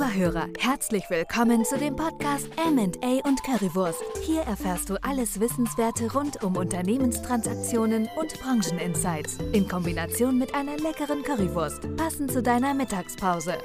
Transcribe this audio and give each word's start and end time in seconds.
Lieber 0.00 0.14
Hörer, 0.14 0.46
herzlich 0.58 1.04
willkommen 1.10 1.62
zu 1.62 1.76
dem 1.76 1.94
Podcast 1.94 2.48
M&A 2.56 3.28
und 3.28 3.42
Currywurst. 3.44 4.02
Hier 4.22 4.40
erfährst 4.44 4.88
du 4.88 4.96
alles 5.02 5.40
Wissenswerte 5.40 6.10
rund 6.14 6.42
um 6.42 6.56
Unternehmenstransaktionen 6.56 8.08
und 8.18 8.40
Brancheninsights 8.40 9.36
in 9.52 9.68
Kombination 9.68 10.38
mit 10.38 10.54
einer 10.54 10.78
leckeren 10.78 11.22
Currywurst, 11.22 11.94
passend 11.98 12.32
zu 12.32 12.42
deiner 12.42 12.72
Mittagspause. 12.72 13.58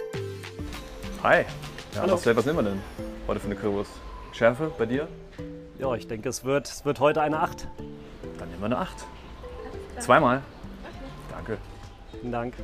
Hi. 1.24 1.44
Ja, 1.94 2.02
Hallo. 2.02 2.16
Marcel, 2.16 2.36
was 2.36 2.46
nehmen 2.46 2.58
wir 2.58 2.64
denn 2.64 2.82
heute 3.30 3.40
für 3.40 3.46
eine 3.46 3.56
Currywurst? 3.56 3.92
Schärfe 4.34 4.74
bei 4.78 4.88
dir? 4.88 5.08
Ja, 5.80 5.96
ich 5.96 6.06
denke, 6.06 6.28
es 6.28 6.44
wird, 6.44 6.68
es 6.68 6.84
wird 6.84 7.00
heute 7.00 7.22
eine 7.22 7.40
8. 7.40 7.66
Dann 8.40 8.50
nehmen 8.50 8.60
wir 8.60 8.66
eine 8.66 8.80
8. 8.80 9.06
Zweimal. 10.00 10.42
Danke. 11.32 11.58
Vielen 12.12 12.34
Dank. 12.34 12.56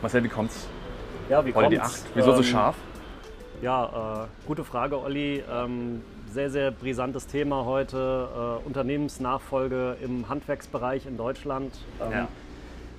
Marcel, 0.00 0.24
wie 0.24 0.28
kommt's? 0.28 0.66
Ja, 1.28 1.44
wie 1.44 1.52
Heute 1.52 1.70
die 1.70 1.76
kommt's? 1.76 2.04
8. 2.04 2.10
Wieso 2.14 2.32
so 2.32 2.38
Ähm, 2.38 2.44
scharf? 2.44 2.76
Ja, 3.62 4.24
äh, 4.24 4.46
gute 4.46 4.64
Frage, 4.64 5.00
Olli. 5.00 5.42
Ähm, 5.50 6.02
sehr, 6.30 6.50
sehr 6.50 6.70
brisantes 6.70 7.26
Thema 7.26 7.64
heute. 7.64 8.28
Äh, 8.62 8.66
Unternehmensnachfolge 8.66 9.96
im 10.02 10.28
Handwerksbereich 10.28 11.06
in 11.06 11.16
Deutschland. 11.16 11.74
Ähm, 12.02 12.12
Ja. 12.12 12.28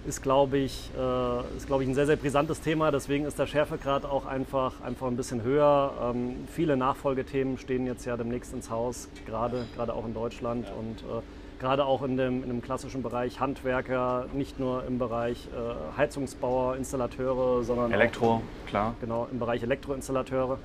Ist, 0.08 0.24
glaube 0.24 0.58
ich, 0.58 0.90
äh, 0.98 1.58
ist, 1.58 1.68
glaube 1.68 1.84
ich, 1.84 1.90
ein 1.90 1.94
sehr, 1.96 2.06
sehr 2.06 2.16
brisantes 2.16 2.62
Thema. 2.62 2.92
Deswegen 2.92 3.26
ist 3.26 3.38
der 3.38 3.46
Schärfegrad 3.46 4.06
auch 4.06 4.26
einfach, 4.26 4.80
einfach 4.82 5.08
ein 5.08 5.18
bisschen 5.18 5.44
höher. 5.44 5.92
Ähm, 6.02 6.48
viele 6.50 6.78
Nachfolgethemen 6.78 7.58
stehen 7.58 7.86
jetzt 7.86 8.06
ja 8.06 8.16
demnächst 8.16 8.54
ins 8.54 8.70
Haus, 8.70 9.10
gerade, 9.26 9.66
auch 9.94 10.06
in 10.06 10.14
Deutschland. 10.14 10.66
Und 10.80 11.00
äh, 11.02 11.22
gerade 11.60 11.86
auch 11.86 12.04
in 12.04 12.18
dem, 12.18 12.44
in 12.44 12.50
dem 12.50 12.62
klassischen 12.62 13.02
Bereich 13.04 13.40
Handwerker, 13.40 14.26
nicht 14.34 14.60
nur 14.60 14.86
im 14.86 15.00
Bereich 15.00 15.48
äh, 15.48 15.98
Heizungsbauer, 15.98 16.76
Installateure, 16.78 17.64
sondern 17.64 17.92
Elektro, 17.92 18.36
auch, 18.36 18.42
klar. 18.70 18.94
genau, 19.02 19.28
im 19.32 19.40
Bereich 19.40 19.64
Elektroinstallateure. 19.64 20.58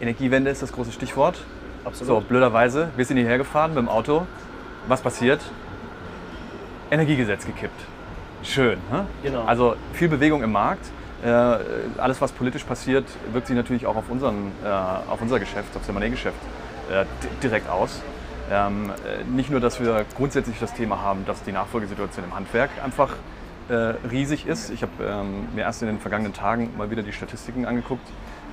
Energiewende 0.00 0.50
ist 0.50 0.62
das 0.62 0.72
große 0.72 0.92
Stichwort. 0.92 1.38
Absolut. 1.84 2.22
So, 2.22 2.28
blöderweise, 2.28 2.88
wir 2.96 3.04
sind 3.04 3.16
hierher 3.16 3.38
gefahren 3.38 3.70
mit 3.70 3.78
dem 3.78 3.88
Auto. 3.88 4.26
Was 4.88 5.00
passiert? 5.00 5.40
Energiegesetz 6.90 7.46
gekippt. 7.46 7.80
Schön. 8.42 8.78
Hä? 8.90 9.00
Genau. 9.22 9.44
Also 9.44 9.76
viel 9.92 10.08
Bewegung 10.08 10.42
im 10.42 10.52
Markt. 10.52 10.84
Äh, 11.24 11.28
alles, 11.98 12.20
was 12.20 12.30
politisch 12.32 12.64
passiert, 12.64 13.04
wirkt 13.32 13.46
sich 13.46 13.56
natürlich 13.56 13.86
auch 13.86 13.96
auf, 13.96 14.04
unseren, 14.08 14.52
äh, 14.64 14.68
auf 14.68 15.20
unser 15.20 15.40
Geschäft, 15.40 15.74
auf 15.74 15.82
das 15.86 15.88
M&A-Geschäft 15.88 16.36
äh, 16.90 17.04
di- 17.22 17.28
direkt 17.42 17.68
aus. 17.70 18.02
Ähm, 18.50 18.90
äh, 18.90 19.24
nicht 19.24 19.50
nur, 19.50 19.60
dass 19.60 19.80
wir 19.80 20.04
grundsätzlich 20.16 20.58
das 20.60 20.72
Thema 20.72 21.00
haben, 21.00 21.26
dass 21.26 21.42
die 21.42 21.52
Nachfolgesituation 21.52 22.24
im 22.24 22.34
Handwerk 22.34 22.70
einfach 22.84 23.14
äh, 23.68 23.74
riesig 24.08 24.46
ist. 24.46 24.70
Ich 24.70 24.82
habe 24.82 24.92
ähm, 25.04 25.48
mir 25.54 25.62
erst 25.62 25.82
in 25.82 25.88
den 25.88 25.98
vergangenen 25.98 26.32
Tagen 26.32 26.70
mal 26.76 26.90
wieder 26.90 27.02
die 27.02 27.12
Statistiken 27.12 27.66
angeguckt, 27.66 28.06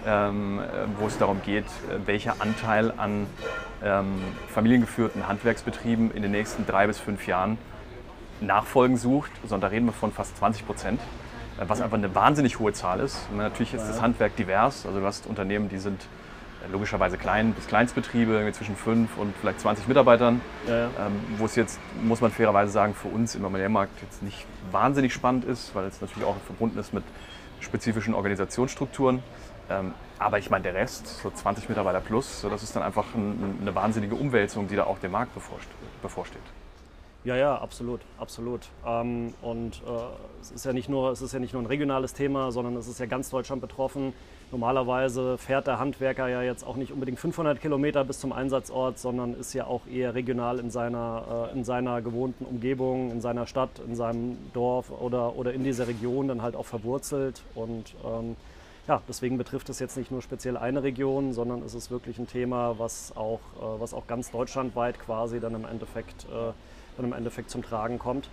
ähm, 0.06 0.60
äh, 0.60 0.64
wo 1.00 1.06
es 1.06 1.18
darum 1.20 1.42
geht, 1.44 1.66
äh, 1.66 2.08
welcher 2.08 2.42
Anteil 2.42 2.92
an 2.98 3.28
ähm, 3.84 4.16
familiengeführten 4.48 5.28
Handwerksbetrieben 5.28 6.12
in 6.12 6.24
den 6.24 6.32
nächsten 6.32 6.66
drei 6.66 6.88
bis 6.88 7.00
fünf 7.00 7.28
Jahren 7.28 7.60
Nachfolgen 8.42 8.98
sucht, 8.98 9.32
sondern 9.44 9.62
da 9.62 9.68
reden 9.68 9.86
wir 9.86 9.94
von 9.94 10.12
fast 10.12 10.36
20 10.38 10.66
Prozent, 10.66 11.00
was 11.66 11.82
einfach 11.82 11.98
eine 11.98 12.14
wahnsinnig 12.16 12.60
hohe 12.60 12.74
Zahl 12.74 13.00
ist. 13.00 13.28
Natürlich 13.38 13.74
ist 13.74 13.88
das 13.88 14.02
Handwerk 14.02 14.36
divers, 14.36 14.86
also 14.86 15.00
du 15.00 15.06
hast 15.06 15.28
Unternehmen, 15.28 15.70
die 15.70 15.78
sind 15.78 16.02
logischerweise 16.72 17.18
Klein- 17.18 17.54
bis 17.54 17.68
Kleinstbetriebe 17.68 18.50
zwischen 18.54 18.76
5 18.76 19.18
und 19.18 19.36
vielleicht 19.38 19.60
20 19.60 19.88
Mitarbeitern, 19.88 20.42
Ja, 20.68 20.78
ja. 20.78 20.86
ähm, 20.86 21.20
wo 21.38 21.46
es 21.46 21.56
jetzt, 21.56 21.80
muss 22.02 22.22
man 22.22 22.32
fairerweise 22.32 22.72
sagen, 22.72 22.94
für 22.94 23.08
uns 23.10 23.36
im 23.36 23.44
M&A-Markt 23.46 24.02
jetzt 24.02 24.24
nicht 24.24 24.46
wahnsinnig 24.72 25.14
spannend 25.14 25.46
ist, 25.46 25.76
weil 25.76 25.86
es 25.86 26.02
natürlich 26.02 26.26
auch 26.28 26.38
verbunden 26.46 26.80
ist 26.80 26.94
mit 26.94 27.04
spezifischen 27.60 28.14
Organisationsstrukturen. 28.14 29.22
Ähm, 29.70 29.94
aber 30.20 30.40
ich 30.40 30.50
meine, 30.50 30.64
der 30.64 30.74
Rest, 30.74 31.22
so 31.22 31.30
20 31.30 31.70
Mitarbeiter 31.70 32.00
plus, 32.02 32.42
so, 32.42 32.50
das 32.50 32.64
ist 32.64 32.76
dann 32.76 32.84
einfach 32.84 33.06
ein, 33.16 33.58
eine 33.62 33.76
wahnsinnige 33.76 34.16
Umwälzung, 34.16 34.68
die 34.68 34.76
da 34.76 34.84
auch 34.84 35.00
dem 35.00 35.12
Markt 35.12 35.34
bevorst- 35.38 35.68
bevorsteht. 36.02 36.42
Ja, 37.26 37.38
ja, 37.38 37.56
absolut, 37.58 38.02
absolut. 38.20 38.68
Ähm, 38.86 39.34
und 39.42 39.82
äh, 39.88 39.90
es 40.42 40.52
ist 40.52 40.66
ja 40.66 40.74
nicht 40.74 40.90
nur, 40.90 41.12
es 41.12 41.22
ist 41.22 41.34
ja 41.34 41.40
nicht 41.40 41.54
nur 41.54 41.62
ein 41.64 41.68
regionales 41.68 42.14
Thema, 42.14 42.52
sondern 42.52 42.76
es 42.76 42.88
ist 42.90 43.00
ja 43.00 43.06
ganz 43.06 43.30
Deutschland 43.30 43.62
betroffen. 43.62 44.14
Normalerweise 44.54 45.40
fährt 45.40 45.66
der 45.66 45.80
Handwerker 45.80 46.28
ja 46.28 46.44
jetzt 46.44 46.64
auch 46.64 46.76
nicht 46.76 46.92
unbedingt 46.92 47.20
500 47.20 47.60
Kilometer 47.60 48.04
bis 48.04 48.20
zum 48.20 48.32
Einsatzort, 48.32 49.00
sondern 49.00 49.34
ist 49.34 49.54
ja 49.54 49.66
auch 49.66 49.88
eher 49.88 50.14
regional 50.14 50.60
in 50.60 50.70
seiner, 50.70 51.50
äh, 51.50 51.58
in 51.58 51.64
seiner 51.64 52.04
gewohnten 52.04 52.46
Umgebung, 52.46 53.10
in 53.10 53.20
seiner 53.20 53.48
Stadt, 53.48 53.72
in 53.88 53.96
seinem 53.96 54.38
Dorf 54.54 54.92
oder, 54.92 55.36
oder 55.38 55.54
in 55.54 55.64
dieser 55.64 55.88
Region 55.88 56.28
dann 56.28 56.44
halt 56.44 56.56
auch 56.56 56.68
verwurzelt. 56.68 57.42
Und 57.56 57.96
ähm, 58.06 58.36
ja, 58.88 59.02
deswegen 59.10 59.40
betrifft 59.40 59.70
es 59.70 59.80
jetzt 59.80 59.98
nicht 59.98 60.12
nur 60.12 60.22
speziell 60.22 60.56
eine 60.56 60.84
Region, 60.84 61.34
sondern 61.34 61.64
es 61.64 61.74
ist 61.74 61.90
wirklich 61.90 62.20
ein 62.20 62.28
Thema, 62.28 62.76
was 62.78 63.12
auch, 63.18 63.40
äh, 63.58 63.82
was 63.82 63.96
auch 63.96 64.06
ganz 64.06 64.30
deutschlandweit 64.30 65.00
quasi 65.00 65.40
dann 65.40 65.56
im 65.56 65.66
Endeffekt, 65.66 66.26
äh, 66.26 66.54
dann 66.98 67.06
im 67.08 67.14
Endeffekt 67.14 67.50
zum 67.50 67.64
Tragen 67.64 67.98
kommt. 67.98 68.30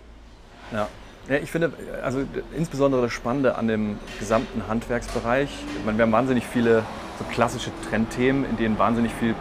Ja. 0.71 0.87
Ja, 1.29 1.35
ich 1.35 1.51
finde, 1.51 1.71
also 2.03 2.23
insbesondere 2.55 3.03
das 3.03 3.11
Spannende 3.13 3.55
an 3.55 3.67
dem 3.67 3.99
gesamten 4.19 4.67
Handwerksbereich, 4.67 5.49
ich 5.77 5.85
meine, 5.85 5.97
wir 5.97 6.05
haben 6.05 6.11
wahnsinnig 6.11 6.45
viele 6.45 6.83
so 7.19 7.25
klassische 7.31 7.71
Trendthemen, 7.89 8.45
in 8.49 8.57
denen 8.57 8.79
wahnsinnig 8.79 9.13
viel 9.13 9.35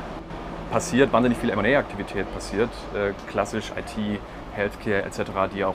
passiert, 0.71 1.13
wahnsinnig 1.13 1.39
viel 1.39 1.51
M&A-Aktivität 1.51 2.33
passiert, 2.33 2.71
äh, 2.95 3.13
klassisch 3.31 3.73
IT, 3.77 4.21
Healthcare 4.53 5.03
etc., 5.03 5.23
die 5.55 5.65
auch, 5.65 5.75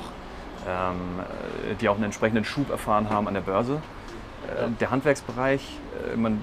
ähm, 0.68 1.20
äh, 1.72 1.76
die 1.76 1.90
auch 1.90 1.96
einen 1.96 2.06
entsprechenden 2.06 2.46
Schub 2.46 2.70
erfahren 2.70 3.10
haben 3.10 3.28
an 3.28 3.34
der 3.34 3.42
Börse. 3.42 3.82
Äh, 4.48 4.70
Der 4.80 4.92
Handwerksbereich, 4.92 5.80
äh, 6.14 6.16
man, 6.16 6.42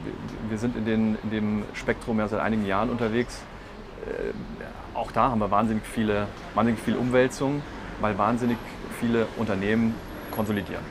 wir 0.49 0.59
sind 0.59 0.77
in, 0.77 0.85
den, 0.85 1.19
in 1.23 1.31
dem 1.31 1.63
Spektrum 1.75 2.19
ja 2.19 2.29
seit 2.29 2.41
einigen 2.41 2.67
Jahren 2.67 2.91
unterwegs. 2.91 3.41
Auch 4.95 5.13
da 5.13 5.31
haben 5.31 5.39
wir 5.39 5.53
wahnsinnig 5.53 5.85
viele, 5.85 6.27
wahnsinnig 6.55 6.81
viel 6.83 6.97
Umwälzung, 6.97 7.63
weil 8.01 8.19
wahnsinnig 8.19 8.59
viele 9.03 9.27
Unternehmen 9.37 9.95
konsolidieren. 10.31 10.85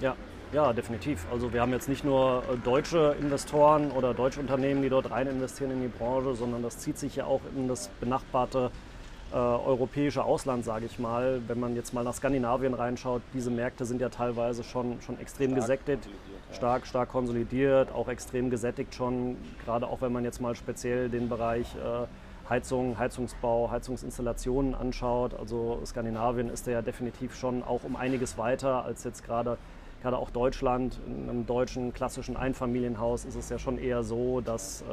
Ja, 0.00 0.16
ja, 0.52 0.72
definitiv. 0.72 1.26
Also 1.30 1.52
wir 1.52 1.60
haben 1.60 1.72
jetzt 1.72 1.88
nicht 1.88 2.04
nur 2.04 2.42
äh, 2.50 2.56
deutsche 2.56 3.16
Investoren 3.20 3.90
oder 3.90 4.14
deutsche 4.14 4.40
Unternehmen, 4.40 4.82
die 4.82 4.88
dort 4.88 5.10
rein 5.10 5.26
investieren 5.26 5.70
in 5.72 5.82
die 5.82 5.88
Branche, 5.88 6.34
sondern 6.34 6.62
das 6.62 6.78
zieht 6.78 6.98
sich 6.98 7.16
ja 7.16 7.26
auch 7.26 7.42
in 7.54 7.68
das 7.68 7.88
benachbarte 8.00 8.70
äh, 9.32 9.36
europäische 9.36 10.24
Ausland, 10.24 10.64
sage 10.64 10.86
ich 10.86 10.98
mal. 10.98 11.42
Wenn 11.46 11.60
man 11.60 11.76
jetzt 11.76 11.92
mal 11.92 12.02
nach 12.02 12.14
Skandinavien 12.14 12.72
reinschaut, 12.72 13.20
diese 13.34 13.50
Märkte 13.50 13.84
sind 13.84 14.00
ja 14.00 14.08
teilweise 14.08 14.64
schon, 14.64 15.02
schon 15.02 15.20
extrem 15.20 15.54
gesättigt, 15.54 16.08
stark, 16.52 16.86
stark 16.86 17.10
konsolidiert, 17.10 17.92
auch 17.92 18.08
extrem 18.08 18.48
gesättigt 18.48 18.94
schon, 18.94 19.36
gerade 19.64 19.86
auch 19.86 20.00
wenn 20.00 20.12
man 20.12 20.24
jetzt 20.24 20.40
mal 20.40 20.54
speziell 20.54 21.10
den 21.10 21.28
Bereich 21.28 21.66
äh, 21.74 22.06
Heizung, 22.48 22.98
Heizungsbau, 22.98 23.70
Heizungsinstallationen 23.70 24.74
anschaut. 24.74 25.34
Also 25.34 25.80
Skandinavien 25.84 26.48
ist 26.50 26.66
da 26.66 26.72
ja 26.72 26.82
definitiv 26.82 27.34
schon 27.34 27.62
auch 27.62 27.84
um 27.84 27.96
einiges 27.96 28.36
weiter 28.36 28.84
als 28.84 29.04
jetzt 29.04 29.24
gerade 29.24 29.58
gerade 30.04 30.18
auch 30.18 30.28
Deutschland. 30.28 31.00
In 31.06 31.30
einem 31.30 31.46
deutschen 31.46 31.94
klassischen 31.94 32.36
Einfamilienhaus 32.36 33.24
ist 33.24 33.36
es 33.36 33.48
ja 33.48 33.58
schon 33.58 33.78
eher 33.78 34.02
so, 34.02 34.42
dass 34.42 34.82
äh, 34.82 34.84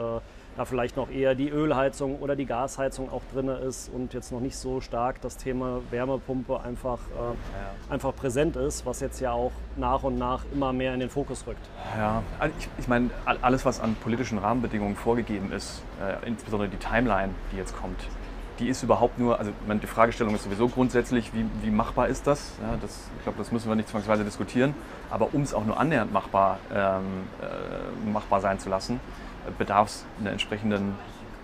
da 0.57 0.65
vielleicht 0.65 0.97
noch 0.97 1.09
eher 1.09 1.33
die 1.33 1.49
Ölheizung 1.49 2.19
oder 2.19 2.35
die 2.35 2.45
Gasheizung 2.45 3.11
auch 3.11 3.21
drin 3.33 3.47
ist 3.47 3.89
und 3.93 4.13
jetzt 4.13 4.31
noch 4.31 4.41
nicht 4.41 4.57
so 4.57 4.81
stark 4.81 5.21
das 5.21 5.37
Thema 5.37 5.79
Wärmepumpe 5.91 6.59
einfach, 6.61 6.99
äh, 6.99 7.93
einfach 7.93 8.13
präsent 8.15 8.55
ist, 8.57 8.85
was 8.85 8.99
jetzt 8.99 9.19
ja 9.21 9.31
auch 9.31 9.51
nach 9.77 10.03
und 10.03 10.17
nach 10.17 10.43
immer 10.53 10.73
mehr 10.73 10.93
in 10.93 10.99
den 10.99 11.09
Fokus 11.09 11.45
rückt. 11.47 11.65
Ja, 11.97 12.21
also 12.39 12.53
ich, 12.59 12.67
ich 12.79 12.87
meine, 12.87 13.09
all- 13.25 13.37
alles, 13.41 13.65
was 13.65 13.79
an 13.79 13.95
politischen 14.03 14.37
Rahmenbedingungen 14.39 14.95
vorgegeben 14.95 15.51
ist, 15.53 15.81
äh, 16.01 16.27
insbesondere 16.27 16.69
die 16.69 16.77
Timeline, 16.77 17.33
die 17.51 17.57
jetzt 17.57 17.75
kommt, 17.79 17.99
die 18.61 18.69
ist 18.69 18.83
überhaupt 18.83 19.17
nur, 19.17 19.39
also 19.39 19.51
meine, 19.67 19.79
die 19.79 19.87
Fragestellung 19.87 20.35
ist 20.35 20.43
sowieso 20.43 20.69
grundsätzlich, 20.69 21.33
wie, 21.33 21.45
wie 21.63 21.71
machbar 21.71 22.07
ist 22.07 22.27
das? 22.27 22.53
Ja, 22.61 22.77
das? 22.79 23.09
Ich 23.17 23.23
glaube, 23.23 23.39
das 23.39 23.51
müssen 23.51 23.67
wir 23.67 23.75
nicht 23.75 23.89
zwangsweise 23.89 24.23
diskutieren. 24.23 24.75
Aber 25.09 25.33
um 25.33 25.41
es 25.41 25.53
auch 25.53 25.65
nur 25.65 25.79
annähernd 25.79 26.13
machbar, 26.13 26.59
ähm, 26.73 27.03
äh, 27.41 28.09
machbar 28.11 28.39
sein 28.39 28.59
zu 28.59 28.69
lassen, 28.69 28.99
bedarf 29.57 29.87
es 29.87 30.05
einer 30.19 30.31
entsprechenden 30.31 30.95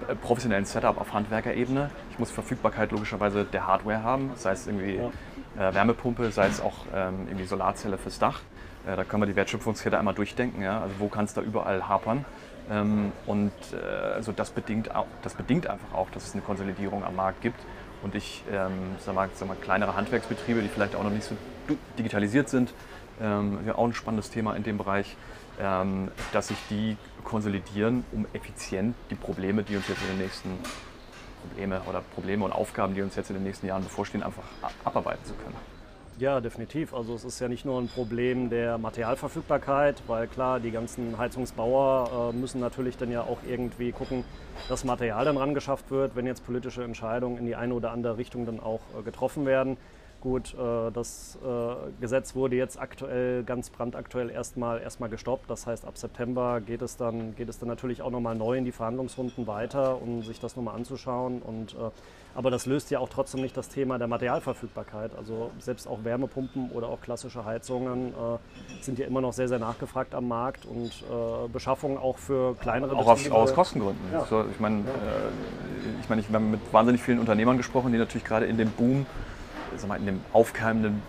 äh, 0.08 0.14
professionellen 0.14 0.66
Setup 0.66 1.02
auf 1.02 1.12
Handwerkerebene. 1.14 1.90
Ich 2.12 2.20
muss 2.20 2.30
Verfügbarkeit 2.30 2.92
logischerweise 2.92 3.46
der 3.46 3.66
Hardware 3.66 4.04
haben, 4.04 4.32
sei 4.36 4.52
es 4.52 4.68
irgendwie 4.68 4.98
äh, 4.98 5.74
Wärmepumpe, 5.74 6.32
sei 6.32 6.48
es 6.48 6.62
auch 6.62 6.86
ähm, 6.94 7.26
irgendwie 7.28 7.46
Solarzelle 7.46 7.98
fürs 7.98 8.20
Dach. 8.20 8.42
Äh, 8.86 8.96
da 8.96 9.04
können 9.04 9.24
wir 9.24 9.28
die 9.28 9.36
Wertschöpfungskette 9.36 9.98
einmal 9.98 10.14
durchdenken. 10.14 10.62
Ja? 10.62 10.82
Also 10.82 10.94
wo 11.00 11.08
kann 11.08 11.26
es 11.26 11.34
da 11.34 11.42
überall 11.42 11.88
hapern? 11.88 12.26
Ähm, 12.70 13.12
und 13.26 13.52
äh, 13.74 14.14
also 14.14 14.32
das, 14.32 14.52
bedingt 14.52 14.94
auch, 14.94 15.08
das 15.22 15.34
bedingt 15.36 15.68
einfach 15.68 15.94
auch, 15.94 16.10
dass 16.12 16.28
es 16.28 16.34
eine 16.34 16.42
Konsolidierung 16.42 17.04
am 17.04 17.16
Markt 17.16 17.42
gibt. 17.42 17.60
Und 18.04 18.16
ich 18.16 18.44
ähm, 18.52 18.96
sag 19.00 19.16
mal, 19.16 19.30
sag 19.34 19.48
mal, 19.48 19.58
kleinere 19.58 19.96
Handwerksbetriebe, 19.96 20.62
die 20.62 20.68
vielleicht 20.68 20.96
auch 20.96 21.04
noch 21.04 21.10
nicht 21.12 21.24
so 21.24 21.36
digitalisiert 21.98 22.50
sind, 22.50 22.74
ähm, 23.20 23.60
ja 23.66 23.76
auch 23.76 23.86
ein 23.86 23.94
spannendes 23.94 24.30
Thema 24.30 24.56
in 24.56 24.64
dem 24.64 24.78
Bereich, 24.78 25.16
dass 26.34 26.50
sich 26.50 26.58
die 26.70 26.98
konsolidieren, 27.24 28.06
um 28.12 28.28
effizient 28.34 28.96
die 29.10 29.16
Probleme, 29.16 29.64
die 29.64 29.76
uns 29.76 29.88
jetzt 29.88 30.04
in 30.04 30.10
den 30.10 30.20
nächsten 30.20 30.50
Probleme 31.42 31.82
oder 31.90 32.02
Probleme 32.14 32.46
und 32.46 32.52
Aufgaben, 32.52 32.94
die 32.94 33.02
uns 33.02 33.16
jetzt 33.16 33.32
in 33.32 33.38
den 33.38 33.44
nächsten 33.44 33.66
Jahren 33.66 33.84
bevorstehen, 33.84 34.22
einfach 34.22 34.44
abarbeiten 34.86 35.26
zu 35.26 35.34
können. 35.34 35.77
Ja, 36.20 36.42
definitiv. 36.42 36.96
Also 36.96 37.14
es 37.14 37.24
ist 37.24 37.40
ja 37.40 37.48
nicht 37.48 37.64
nur 37.64 37.80
ein 37.80 37.90
Problem 37.90 38.50
der 38.50 38.80
Materialverfügbarkeit, 38.80 40.02
weil 40.08 40.28
klar, 40.28 40.60
die 40.60 40.72
ganzen 40.72 41.16
Heizungsbauer 41.16 42.32
äh, 42.34 42.36
müssen 42.36 42.60
natürlich 42.60 42.98
dann 42.98 43.12
ja 43.12 43.22
auch 43.22 43.38
irgendwie 43.48 43.92
gucken, 43.92 44.24
dass 44.68 44.84
Material 44.84 45.26
dann 45.26 45.38
rangeschafft 45.38 45.92
wird, 45.92 46.16
wenn 46.16 46.26
jetzt 46.26 46.44
politische 46.44 46.84
Entscheidungen 46.84 47.38
in 47.38 47.46
die 47.46 47.56
eine 47.56 47.72
oder 47.76 47.92
andere 47.92 48.18
Richtung 48.18 48.48
dann 48.48 48.60
auch 48.60 48.80
äh, 49.00 49.04
getroffen 49.04 49.46
werden. 49.46 49.78
Gut, 50.20 50.56
äh, 50.56 50.92
das 50.92 51.38
äh, 51.44 51.92
Gesetz 52.02 52.34
wurde 52.34 52.56
jetzt 52.56 52.80
aktuell, 52.80 53.44
ganz 53.44 53.70
brandaktuell 53.70 54.32
erstmal, 54.32 54.82
erstmal 54.82 55.10
gestoppt. 55.10 55.48
Das 55.48 55.68
heißt, 55.68 55.86
ab 55.86 55.96
September 55.96 56.60
geht 56.60 56.82
es 56.82 56.98
dann, 56.98 57.36
geht 57.36 57.50
es 57.50 57.60
dann 57.60 57.70
natürlich 57.70 58.02
auch 58.02 58.10
nochmal 58.10 58.36
neu 58.36 58.58
in 58.58 58.66
die 58.66 58.72
Verhandlungsrunden 58.72 59.46
weiter, 59.46 60.02
um 60.02 60.24
sich 60.24 60.40
das 60.40 60.56
nochmal 60.56 60.76
anzuschauen. 60.76 61.40
Und, 61.44 61.74
äh, 61.74 61.92
aber 62.34 62.50
das 62.50 62.66
löst 62.66 62.90
ja 62.90 62.98
auch 62.98 63.10
trotzdem 63.10 63.42
nicht 63.42 63.56
das 63.56 63.70
Thema 63.70 64.00
der 64.00 64.08
Materialverfügbarkeit. 64.08 65.16
Also 65.16 65.52
selbst 65.60 65.88
auch 65.88 66.04
Wärmepumpen 66.04 66.72
oder 66.72 66.88
auch 66.90 67.02
klassische 67.02 67.46
Heizungen 67.46 68.14
sind 68.80 69.00
ja 69.00 69.08
immer 69.08 69.22
noch 69.22 69.34
sehr, 69.34 69.48
sehr 69.48 69.58
nachgefragt 69.58 70.14
am 70.14 70.28
Markt 70.28 70.68
und 70.68 70.92
Beschaffung 71.52 71.98
auch 71.98 72.20
für 72.20 72.54
kleinere 72.54 72.96
Auch 72.96 73.08
aus, 73.08 73.28
aus 73.32 73.56
Kostengründen. 73.56 74.04
Ja. 74.14 74.24
So, 74.26 74.46
ich 74.52 74.60
meine, 74.60 74.84
ich, 76.00 76.10
mein, 76.10 76.20
ich 76.20 76.28
habe 76.28 76.40
mit 76.40 76.60
wahnsinnig 76.72 77.02
vielen 77.02 77.18
Unternehmern 77.18 77.58
gesprochen, 77.58 77.92
die 77.92 77.98
natürlich 77.98 78.26
gerade 78.26 78.46
in 78.46 78.58
dem 78.58 78.70
Boom 78.70 79.08
sag 79.76 79.88
mal, 79.88 79.98
in 79.98 80.06
den 80.06 80.22
aufkeimenden 80.34 81.02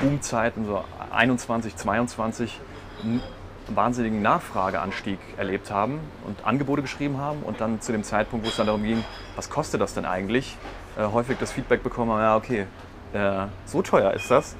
Boomzeiten, 0.00 0.66
so 0.66 0.84
21, 1.10 1.76
22, 1.76 2.60
einen 3.02 3.22
wahnsinnigen 3.68 4.22
Nachfrageanstieg 4.22 5.18
erlebt 5.36 5.70
haben 5.70 6.00
und 6.26 6.44
Angebote 6.44 6.82
geschrieben 6.82 7.18
haben 7.18 7.42
und 7.42 7.60
dann 7.60 7.80
zu 7.80 7.92
dem 7.92 8.02
Zeitpunkt, 8.02 8.44
wo 8.44 8.50
es 8.50 8.56
dann 8.56 8.66
darum 8.66 8.82
ging, 8.82 9.04
was 9.36 9.48
kostet 9.48 9.80
das 9.80 9.94
denn 9.94 10.04
eigentlich, 10.04 10.56
äh, 10.98 11.04
häufig 11.04 11.38
das 11.38 11.52
Feedback 11.52 11.82
bekommen, 11.82 12.10
ja 12.18 12.36
okay, 12.36 12.66
äh, 13.12 13.46
so 13.64 13.82
teuer 13.82 14.12
ist 14.12 14.30
das. 14.30 14.54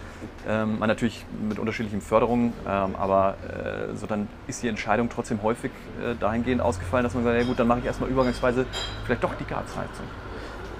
Ähm, 0.48 0.78
man 0.78 0.88
natürlich 0.88 1.25
mit 1.48 1.58
unterschiedlichen 1.58 2.00
Förderungen, 2.00 2.52
ähm, 2.69 2.96
aber 2.96 3.36
äh, 3.46 3.96
so 3.96 4.06
dann 4.06 4.28
ist 4.46 4.62
die 4.62 4.69
Entscheidung 4.69 5.08
trotzdem 5.08 5.43
häufig 5.43 5.70
äh, 6.02 6.14
dahingehend 6.19 6.60
ausgefallen, 6.60 7.04
dass 7.04 7.14
man 7.14 7.25
sagt, 7.25 7.38
ja 7.38 7.44
gut, 7.44 7.58
dann 7.58 7.69
mache 7.69 7.81
ich 7.81 7.84
erstmal 7.84 8.10
übergangsweise 8.10 8.66
vielleicht 9.04 9.22
doch 9.22 9.34
die 9.34 9.44
Gasheizung. 9.44 10.06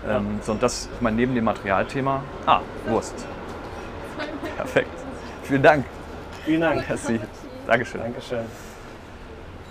Ähm, 0.09 0.41
so, 0.43 0.53
und 0.53 0.63
das, 0.63 0.89
ich 0.95 1.01
meine, 1.01 1.17
neben 1.17 1.35
dem 1.35 1.45
Materialthema. 1.45 2.23
Ah, 2.47 2.61
Wurst. 2.87 3.27
Perfekt. 4.57 4.91
Vielen 5.45 5.63
Dank. 5.63 5.85
Vielen 6.45 6.61
Dank. 6.61 6.89
Merci. 6.89 7.21
Dankeschön. 7.67 8.01
Dankeschön. 8.01 8.45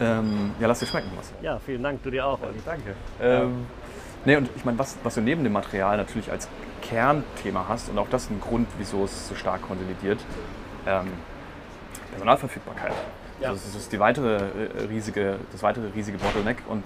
Ähm, 0.02 0.52
ja, 0.60 0.68
lass 0.68 0.80
dir 0.80 0.86
schmecken, 0.86 1.12
was. 1.18 1.34
Ja, 1.42 1.60
vielen 1.60 1.84
Dank. 1.84 2.02
Du 2.04 2.10
dir 2.10 2.26
auch, 2.26 2.42
Olli. 2.42 2.60
Danke. 2.66 2.96
Ähm, 3.22 3.66
nee, 4.24 4.36
und 4.36 4.50
ich 4.56 4.64
meine, 4.64 4.78
was, 4.80 4.98
was 5.04 5.16
du 5.16 5.22
neben 5.22 5.44
dem 5.44 5.54
Material 5.54 5.98
natürlich 5.98 6.32
als 6.32 6.48
Kernthema 6.82 7.66
hast, 7.68 7.90
und 7.90 7.98
auch 7.98 8.08
das 8.10 8.24
ist 8.24 8.32
ein 8.32 8.40
Grund, 8.40 8.68
wieso 8.78 9.04
es 9.04 9.28
so 9.28 9.36
stark 9.36 9.62
konsolidiert, 9.64 10.20
ähm, 10.88 11.08
Personalverfügbarkeit. 12.12 12.94
Ja. 13.42 13.50
Also 13.50 13.62
das 13.66 13.76
ist 13.76 13.92
die 13.92 14.00
weitere 14.00 14.38
äh, 14.38 14.86
riesige, 14.90 15.40
das 15.52 15.64
weitere 15.64 15.88
riesige 15.94 16.18
Bottleneck 16.18 16.58
und 16.68 16.84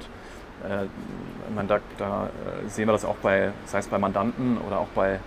man, 1.53 1.67
da, 1.67 1.79
da, 1.97 2.25
äh, 2.25 2.69
sehen 2.69 2.87
wir 2.87 2.93
das 2.93 3.05
auch 3.05 3.17
bei, 3.17 3.51
sei 3.65 3.79
es 3.79 3.87
bei 3.87 3.97
Mandanten 3.97 4.57
oder 4.57 4.79
auch 4.79 4.87
bei 4.95 5.19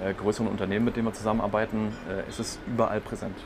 äh, 0.00 0.14
größeren 0.14 0.48
Unternehmen, 0.48 0.84
mit 0.84 0.96
denen 0.96 1.06
wir 1.06 1.14
zusammenarbeiten, 1.14 1.92
äh, 2.08 2.28
ist 2.28 2.40
es 2.40 2.58
überall 2.66 3.00
präsent. 3.00 3.36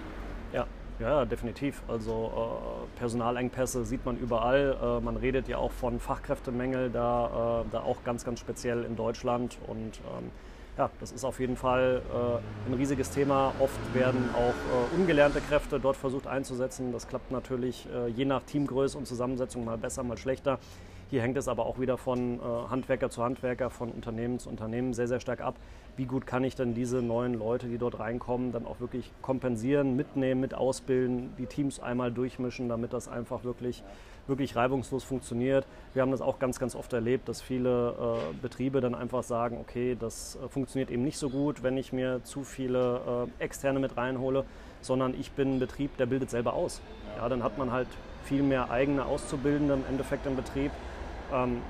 Ja, 0.52 0.66
ja, 0.98 1.24
definitiv. 1.24 1.82
Also 1.88 2.84
äh, 2.94 2.98
Personalengpässe 2.98 3.84
sieht 3.84 4.04
man 4.04 4.16
überall. 4.16 4.76
Äh, 4.82 5.04
man 5.04 5.16
redet 5.16 5.48
ja 5.48 5.58
auch 5.58 5.72
von 5.72 6.00
Fachkräftemängel, 6.00 6.90
da, 6.90 7.64
da 7.70 7.80
auch 7.80 8.02
ganz, 8.04 8.24
ganz 8.24 8.40
speziell 8.40 8.84
in 8.84 8.96
Deutschland. 8.96 9.58
Und 9.66 10.00
ähm, 10.16 10.30
ja, 10.78 10.90
das 11.00 11.12
ist 11.12 11.24
auf 11.24 11.40
jeden 11.40 11.56
Fall 11.56 12.02
äh, 12.12 12.70
ein 12.70 12.74
riesiges 12.74 13.10
Thema. 13.10 13.52
Oft 13.60 13.94
werden 13.94 14.28
auch 14.34 14.94
äh, 14.94 14.98
ungelernte 14.98 15.40
Kräfte 15.40 15.80
dort 15.80 15.96
versucht 15.96 16.26
einzusetzen. 16.26 16.92
Das 16.92 17.08
klappt 17.08 17.30
natürlich 17.30 17.88
äh, 17.94 18.08
je 18.08 18.24
nach 18.24 18.42
Teamgröße 18.42 18.96
und 18.98 19.06
Zusammensetzung 19.06 19.64
mal 19.64 19.78
besser, 19.78 20.02
mal 20.02 20.18
schlechter. 20.18 20.58
Hier 21.08 21.22
hängt 21.22 21.36
es 21.36 21.46
aber 21.46 21.66
auch 21.66 21.78
wieder 21.78 21.98
von 21.98 22.40
äh, 22.40 22.42
Handwerker 22.68 23.10
zu 23.10 23.22
Handwerker, 23.22 23.70
von 23.70 23.90
Unternehmen 23.90 24.40
zu 24.40 24.48
Unternehmen 24.48 24.92
sehr, 24.92 25.06
sehr 25.06 25.20
stark 25.20 25.40
ab. 25.40 25.54
Wie 25.96 26.04
gut 26.04 26.26
kann 26.26 26.42
ich 26.42 26.56
denn 26.56 26.74
diese 26.74 27.00
neuen 27.00 27.34
Leute, 27.34 27.68
die 27.68 27.78
dort 27.78 28.00
reinkommen, 28.00 28.50
dann 28.50 28.66
auch 28.66 28.80
wirklich 28.80 29.12
kompensieren, 29.22 29.94
mitnehmen, 29.94 30.40
mit 30.40 30.52
ausbilden, 30.52 31.32
die 31.38 31.46
Teams 31.46 31.78
einmal 31.78 32.10
durchmischen, 32.10 32.68
damit 32.68 32.92
das 32.92 33.06
einfach 33.06 33.44
wirklich, 33.44 33.84
wirklich 34.26 34.56
reibungslos 34.56 35.04
funktioniert. 35.04 35.64
Wir 35.94 36.02
haben 36.02 36.10
das 36.10 36.20
auch 36.20 36.40
ganz, 36.40 36.58
ganz 36.58 36.74
oft 36.74 36.92
erlebt, 36.92 37.28
dass 37.28 37.40
viele 37.40 37.90
äh, 37.90 38.34
Betriebe 38.42 38.80
dann 38.80 38.96
einfach 38.96 39.22
sagen, 39.22 39.58
okay, 39.60 39.96
das 39.98 40.36
äh, 40.44 40.48
funktioniert 40.48 40.90
eben 40.90 41.04
nicht 41.04 41.18
so 41.18 41.30
gut, 41.30 41.62
wenn 41.62 41.76
ich 41.76 41.92
mir 41.92 42.24
zu 42.24 42.42
viele 42.42 43.28
äh, 43.40 43.44
Externe 43.44 43.78
mit 43.78 43.96
reinhole, 43.96 44.44
sondern 44.80 45.14
ich 45.18 45.30
bin 45.30 45.54
ein 45.54 45.58
Betrieb, 45.60 45.96
der 45.98 46.06
bildet 46.06 46.30
selber 46.30 46.54
aus. 46.54 46.80
Ja, 47.16 47.28
dann 47.28 47.44
hat 47.44 47.58
man 47.58 47.70
halt 47.70 47.88
viel 48.24 48.42
mehr 48.42 48.72
eigene 48.72 49.06
Auszubildende 49.06 49.74
im 49.74 49.84
Endeffekt 49.88 50.26
im 50.26 50.34
Betrieb 50.34 50.72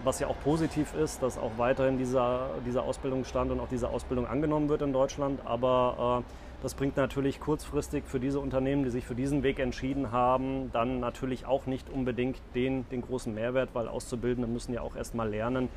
was 0.05 0.21
ja 0.21 0.27
auch 0.27 0.39
positiv 0.43 0.95
ist, 0.95 1.23
dass 1.23 1.39
auch 1.39 1.53
weiterhin 1.57 1.99
dieser, 1.99 2.51
dieser 2.67 2.85
Ausbildungsstand 2.85 3.51
und 3.51 3.61
auch 3.61 3.69
diese 3.69 3.89
Ausbildung 3.89 4.27
angenommen 4.27 4.69
wird 4.69 4.83
in 4.83 4.93
Deutschland. 4.93 5.41
Aber 5.45 6.23
äh, 6.25 6.33
das 6.63 6.75
bringt 6.75 6.97
natürlich 6.97 7.39
kurzfristig 7.39 8.05
für 8.07 8.19
diese 8.19 8.41
Unternehmen, 8.41 8.83
die 8.83 8.91
sich 8.91 9.05
für 9.05 9.15
diesen 9.15 9.43
Weg 9.43 9.59
entschieden 9.59 10.11
haben, 10.11 10.71
dann 10.73 11.01
natürlich 11.01 11.47
auch 11.47 11.67
nicht 11.67 11.91
unbedingt 11.91 12.41
den, 12.55 12.89
den 12.89 13.03
großen 13.03 13.33
Mehrwert, 13.35 13.71
weil 13.75 13.89
Auszubildende 13.89 14.49
müssen 14.49 14.73
ja 14.73 14.81
auch 14.81 14.97
erstmal 14.97 15.29
lernen, 15.29 15.69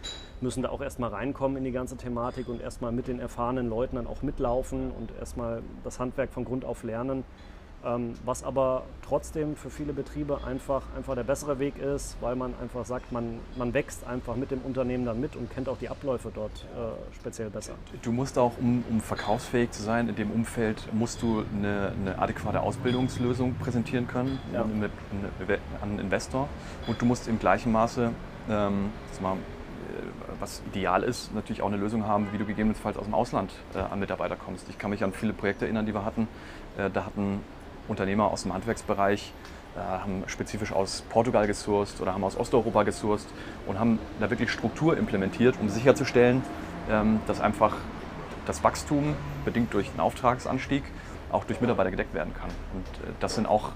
müssen 0.42 0.64
da 0.64 0.70
auch 0.70 0.81
erstmal 0.81 1.10
reinkommen 1.10 1.58
in 1.58 1.64
die 1.66 1.72
ganze 1.72 1.98
Thematik 1.98 2.48
und 2.48 2.62
erstmal 2.62 2.92
mit 2.92 3.08
den 3.08 3.20
erfahrenen 3.20 3.70
Leuten 3.70 3.98
dann 3.98 4.08
auch 4.08 4.22
mitlaufen 4.22 4.92
und 4.92 5.12
erstmal 5.20 5.62
das 5.84 6.00
Handwerk 6.00 6.31
von 6.31 6.46
Grund 6.46 6.64
auf 6.64 6.84
lernen. 6.84 7.24
Ähm, 7.86 8.14
was 8.26 8.44
aber 8.44 8.84
trotzdem 9.08 9.56
für 9.56 9.70
viele 9.70 9.94
Betriebe 9.94 10.44
einfach, 10.46 10.84
einfach 10.98 11.16
der 11.16 11.24
bessere 11.24 11.60
Weg 11.60 11.78
ist, 11.78 12.18
weil 12.20 12.36
man 12.36 12.54
einfach 12.62 12.86
sagt, 12.86 13.14
man, 13.14 13.40
man 13.56 13.74
wächst 13.74 14.06
einfach 14.06 14.36
mit 14.36 14.52
dem 14.52 14.60
Unternehmen 14.60 15.06
dann 15.06 15.22
mit 15.22 15.38
und 15.38 15.50
kennt 15.50 15.70
auch 15.70 15.78
die 15.78 15.88
Abläufe 15.88 16.30
dort 16.34 16.52
äh, 16.52 17.16
speziell 17.16 17.50
besser. 17.50 17.76
Du 18.02 18.12
musst 18.12 18.38
auch, 18.38 18.58
um, 18.60 18.84
um, 18.90 19.00
verkaufsfähig 19.00 19.72
zu 19.72 19.81
sein 19.81 20.10
in 20.10 20.16
dem 20.16 20.30
Umfeld, 20.30 20.90
musst 20.92 21.22
du 21.22 21.46
eine, 21.56 21.94
eine 21.98 22.20
adäquate 22.20 22.60
Ausbildungslösung 22.60 23.56
präsentieren 23.56 24.08
können 24.08 24.40
ja. 24.54 24.66
mit, 24.66 24.92
mit, 25.40 25.60
an 25.81 25.92
einen 25.92 26.00
Investor 26.00 26.50
und 26.86 27.02
du 27.02 27.06
musst 27.06 27.30
im 27.30 27.40
gleichen 27.40 27.72
Maße, 27.72 28.12
ähm, 28.50 28.90
mal, 29.22 29.36
äh, 29.36 29.38
was 30.42 30.62
ideal 30.74 31.04
ist, 31.04 31.34
natürlich 31.34 31.62
auch 31.62 31.68
eine 31.68 31.78
Lösung 31.78 32.06
haben, 32.06 32.28
wie 32.34 32.38
du 32.38 32.46
gegebenenfalls 32.46 32.98
aus 32.98 33.06
dem 33.06 33.14
Ausland 33.14 33.54
äh, 33.74 33.78
an 33.78 34.02
Mitarbeiter 34.02 34.36
kommst. 34.36 34.68
Ich 34.68 34.78
kann 34.78 34.90
mich 34.90 35.02
an 35.02 35.14
viele 35.14 35.31
Projekte 35.31 35.64
erinnern, 35.64 35.86
die 35.86 35.94
wir 35.94 36.04
hatten. 36.04 36.28
Äh, 36.78 36.90
da 36.90 37.06
hatten 37.06 37.40
Unternehmer 37.89 38.31
aus 38.31 38.44
dem 38.44 38.53
Handwerksbereich 38.53 39.33
äh, 39.75 39.80
haben 39.80 40.24
spezifisch 40.27 40.71
aus 40.71 41.04
Portugal 41.09 41.47
gesourced 41.47 42.02
oder 42.02 42.14
haben 42.14 42.23
aus 42.23 42.37
Osteuropa 42.37 42.83
gesourced 42.83 43.28
und 43.68 43.80
haben 43.80 43.99
da 44.19 44.30
wirklich 44.30 44.52
Struktur 44.52 44.97
implementiert, 44.97 45.56
um 45.59 45.69
sicherzustellen, 45.69 46.42
ähm, 46.90 47.19
dass 47.28 47.42
einfach 47.42 47.75
das 48.45 48.64
Wachstum, 48.64 49.16
bedingt 49.45 49.73
durch 49.73 49.92
den 49.92 49.99
Auftragsanstieg, 49.99 50.83
auch 51.31 51.44
durch 51.44 51.61
Mitarbeiter 51.61 51.92
gedeckt 51.92 52.14
werden 52.14 52.33
kann. 52.33 52.49
Und 52.73 53.07
äh, 53.07 53.14
das 53.19 53.35
sind 53.35 53.45
auch 53.47 53.69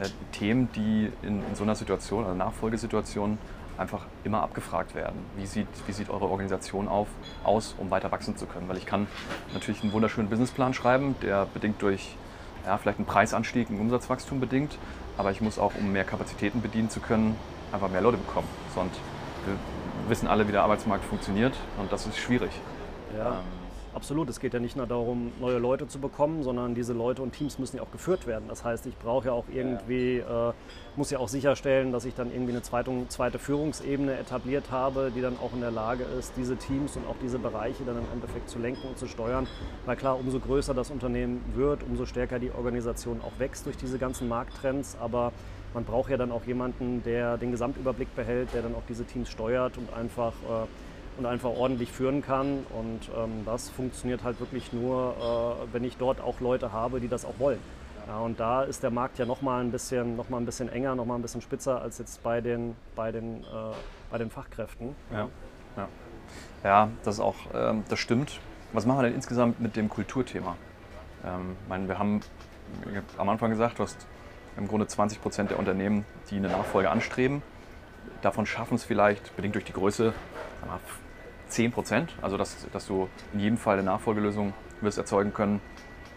äh, 0.00 0.08
Themen, 0.32 0.70
die 0.74 1.12
in, 1.22 1.42
in 1.46 1.54
so 1.54 1.64
einer 1.64 1.74
Situation, 1.74 2.24
einer 2.24 2.34
Nachfolgesituation, 2.34 3.38
einfach 3.76 4.06
immer 4.24 4.42
abgefragt 4.42 4.94
werden. 4.94 5.24
Wie 5.36 5.46
sieht, 5.46 5.68
wie 5.86 5.92
sieht 5.92 6.10
eure 6.10 6.28
Organisation 6.28 6.88
auf, 6.88 7.06
aus, 7.44 7.74
um 7.78 7.90
weiter 7.90 8.10
wachsen 8.10 8.36
zu 8.36 8.46
können? 8.46 8.68
Weil 8.68 8.76
ich 8.76 8.86
kann 8.86 9.06
natürlich 9.54 9.82
einen 9.82 9.92
wunderschönen 9.92 10.28
Businessplan 10.28 10.74
schreiben, 10.74 11.14
der 11.22 11.46
bedingt 11.46 11.80
durch 11.80 12.16
ja, 12.68 12.76
vielleicht 12.76 12.98
einen 12.98 13.06
Preisanstieg, 13.06 13.70
ein 13.70 13.80
Umsatzwachstum 13.80 14.40
bedingt, 14.40 14.76
aber 15.16 15.30
ich 15.30 15.40
muss 15.40 15.58
auch, 15.58 15.72
um 15.74 15.90
mehr 15.90 16.04
Kapazitäten 16.04 16.60
bedienen 16.60 16.90
zu 16.90 17.00
können, 17.00 17.34
einfach 17.72 17.88
mehr 17.88 18.02
Leute 18.02 18.18
bekommen. 18.18 18.46
Sonst 18.74 19.00
wir 19.46 19.56
wissen 20.10 20.28
alle, 20.28 20.46
wie 20.46 20.52
der 20.52 20.62
Arbeitsmarkt 20.62 21.04
funktioniert 21.04 21.54
und 21.78 21.90
das 21.90 22.06
ist 22.06 22.18
schwierig. 22.18 22.50
Ja. 23.16 23.30
Ähm, 23.30 23.57
Absolut, 23.98 24.30
es 24.30 24.38
geht 24.38 24.54
ja 24.54 24.60
nicht 24.60 24.76
nur 24.76 24.86
darum, 24.86 25.32
neue 25.40 25.58
Leute 25.58 25.88
zu 25.88 25.98
bekommen, 25.98 26.44
sondern 26.44 26.76
diese 26.76 26.92
Leute 26.92 27.20
und 27.20 27.32
Teams 27.32 27.58
müssen 27.58 27.78
ja 27.78 27.82
auch 27.82 27.90
geführt 27.90 28.28
werden. 28.28 28.44
Das 28.46 28.62
heißt, 28.62 28.86
ich 28.86 28.96
brauche 28.96 29.26
ja 29.26 29.32
auch 29.32 29.46
irgendwie, 29.52 30.18
äh, 30.18 30.52
muss 30.94 31.10
ja 31.10 31.18
auch 31.18 31.26
sicherstellen, 31.26 31.90
dass 31.90 32.04
ich 32.04 32.14
dann 32.14 32.32
irgendwie 32.32 32.52
eine 32.52 32.62
zweite, 32.62 32.92
zweite 33.08 33.40
Führungsebene 33.40 34.16
etabliert 34.16 34.70
habe, 34.70 35.10
die 35.12 35.20
dann 35.20 35.36
auch 35.40 35.52
in 35.52 35.62
der 35.62 35.72
Lage 35.72 36.04
ist, 36.16 36.32
diese 36.36 36.56
Teams 36.56 36.96
und 36.96 37.08
auch 37.08 37.16
diese 37.20 37.40
Bereiche 37.40 37.82
dann 37.84 37.98
im 37.98 38.04
Endeffekt 38.12 38.48
zu 38.48 38.60
lenken 38.60 38.86
und 38.86 38.98
zu 38.98 39.08
steuern. 39.08 39.48
Weil 39.84 39.96
klar, 39.96 40.16
umso 40.16 40.38
größer 40.38 40.74
das 40.74 40.92
Unternehmen 40.92 41.42
wird, 41.56 41.82
umso 41.82 42.06
stärker 42.06 42.38
die 42.38 42.52
Organisation 42.52 43.20
auch 43.20 43.36
wächst 43.40 43.66
durch 43.66 43.78
diese 43.78 43.98
ganzen 43.98 44.28
Markttrends. 44.28 44.96
Aber 45.00 45.32
man 45.74 45.82
braucht 45.82 46.08
ja 46.08 46.16
dann 46.16 46.30
auch 46.30 46.44
jemanden, 46.44 47.02
der 47.02 47.36
den 47.36 47.50
Gesamtüberblick 47.50 48.14
behält, 48.14 48.54
der 48.54 48.62
dann 48.62 48.76
auch 48.76 48.84
diese 48.88 49.04
Teams 49.04 49.28
steuert 49.28 49.76
und 49.76 49.92
einfach 49.92 50.34
äh, 50.48 50.66
und 51.18 51.26
einfach 51.26 51.50
ordentlich 51.50 51.92
führen 51.92 52.22
kann. 52.22 52.64
Und 52.70 53.10
ähm, 53.16 53.42
das 53.44 53.68
funktioniert 53.68 54.22
halt 54.22 54.40
wirklich 54.40 54.72
nur, 54.72 55.58
äh, 55.68 55.74
wenn 55.74 55.84
ich 55.84 55.96
dort 55.96 56.20
auch 56.20 56.40
Leute 56.40 56.72
habe, 56.72 57.00
die 57.00 57.08
das 57.08 57.24
auch 57.24 57.38
wollen. 57.38 57.58
Ja, 58.06 58.20
und 58.20 58.40
da 58.40 58.62
ist 58.62 58.82
der 58.82 58.90
Markt 58.90 59.18
ja 59.18 59.26
nochmal 59.26 59.62
ein 59.62 59.70
bisschen, 59.70 60.16
noch 60.16 60.30
mal 60.30 60.38
ein 60.38 60.46
bisschen 60.46 60.70
enger, 60.70 60.94
nochmal 60.94 61.18
ein 61.18 61.22
bisschen 61.22 61.42
spitzer 61.42 61.82
als 61.82 61.98
jetzt 61.98 62.22
bei 62.22 62.40
den, 62.40 62.74
bei 62.96 63.12
den, 63.12 63.42
äh, 63.42 63.46
bei 64.10 64.16
den 64.16 64.30
Fachkräften. 64.30 64.94
Ja, 65.12 65.28
ja. 65.76 65.88
ja 66.64 66.88
das 67.04 67.20
auch, 67.20 67.36
ähm, 67.52 67.84
das 67.88 67.98
stimmt. 67.98 68.40
Was 68.72 68.86
machen 68.86 68.98
wir 68.98 69.02
denn 69.04 69.14
insgesamt 69.14 69.60
mit 69.60 69.76
dem 69.76 69.90
Kulturthema? 69.90 70.56
Ähm, 71.24 71.56
meine, 71.68 71.88
wir 71.88 71.98
haben 71.98 72.20
am 73.18 73.28
Anfang 73.28 73.50
gesagt, 73.50 73.78
du 73.78 73.82
hast 73.82 74.06
im 74.56 74.68
Grunde 74.68 74.86
20 74.86 75.20
Prozent 75.20 75.50
der 75.50 75.58
Unternehmen, 75.58 76.06
die 76.30 76.36
eine 76.36 76.48
Nachfolge 76.48 76.90
anstreben. 76.90 77.42
Davon 78.22 78.46
schaffen 78.46 78.74
es 78.74 78.84
vielleicht, 78.84 79.36
bedingt 79.36 79.54
durch 79.54 79.64
die 79.64 79.72
Größe, 79.72 80.12
10 81.48 81.72
Prozent. 81.72 82.14
Also, 82.22 82.36
dass, 82.36 82.66
dass 82.72 82.86
du 82.86 83.08
in 83.32 83.40
jedem 83.40 83.58
Fall 83.58 83.74
eine 83.74 83.84
Nachfolgelösung 83.84 84.52
wirst 84.80 84.98
erzeugen 84.98 85.32
können. 85.32 85.60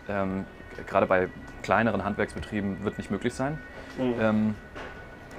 Ähm, 0.07 0.45
gerade 0.87 1.05
bei 1.05 1.29
kleineren 1.63 2.03
Handwerksbetrieben 2.03 2.83
wird 2.83 2.97
nicht 2.97 3.11
möglich 3.11 3.33
sein. 3.33 3.57
Mhm. 3.97 4.15
Ähm, 4.19 4.55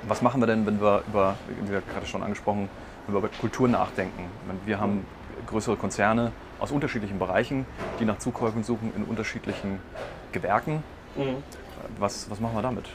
was 0.07 0.23
machen 0.23 0.41
wir 0.41 0.47
denn, 0.47 0.67
wenn 0.67 0.81
wir 0.81 1.03
über, 1.09 1.37
wie 1.61 1.71
wir 1.71 1.81
gerade 1.81 2.07
schon 2.07 2.23
angesprochen, 2.23 2.69
wenn 3.07 3.15
wir 3.15 3.19
über 3.21 3.29
Kultur 3.29 3.69
nachdenken? 3.69 4.25
Wir 4.67 4.81
haben 4.81 5.07
größere 5.47 5.77
Konzerne 5.77 6.33
aus 6.59 6.73
unterschiedlichen 6.73 7.19
Bereichen, 7.19 7.67
die 8.01 8.05
nach 8.05 8.19
Zukäufen 8.19 8.65
suchen 8.65 8.93
in 8.97 9.05
unterschiedlichen 9.05 9.79
Gewerken. 10.33 10.83
Mhm. 11.17 11.43
Was, 11.99 12.31
was 12.31 12.41
machen 12.41 12.55
wir 12.55 12.63
damit? 12.63 12.89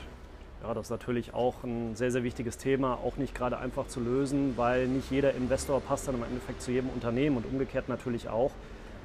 Ja, 0.68 0.74
das 0.74 0.88
ist 0.88 0.90
natürlich 0.90 1.34
auch 1.34 1.64
ein 1.64 1.96
sehr, 1.96 2.12
sehr 2.12 2.24
wichtiges 2.24 2.58
Thema, 2.58 2.96
auch 2.96 3.16
nicht 3.16 3.34
gerade 3.34 3.58
einfach 3.58 3.88
zu 3.88 4.02
lösen, 4.02 4.58
weil 4.58 4.90
nicht 4.90 5.10
jeder 5.10 5.34
Investor 5.34 5.80
passt 5.80 6.10
dann 6.10 6.16
im 6.16 6.24
Endeffekt 6.24 6.62
zu 6.62 6.72
jedem 6.72 6.90
Unternehmen 6.90 7.38
und 7.38 7.46
umgekehrt 7.46 7.88
natürlich 7.88 8.28
auch, 8.28 8.52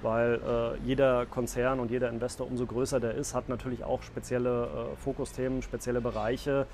weil 0.03 0.41
äh, 0.45 0.85
jeder 0.85 1.25
Konzern 1.25 1.79
und 1.79 1.93
jeder 1.93 2.09
Investor, 2.09 2.49
umso 2.49 2.67
größer 2.67 2.99
der 2.99 3.15
ist, 3.15 3.33
hat 3.35 3.49
natürlich 3.49 3.85
auch 3.85 4.03
spezielle 4.03 4.65
äh, 4.65 4.97
Fokusthemen, 4.97 5.63
spezielle 5.63 6.01
Bereiche, 6.01 6.67